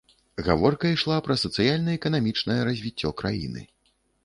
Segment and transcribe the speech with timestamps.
[0.45, 3.61] Гаворка ішла пра сацыяльна-эканамічнае развіццё краіны.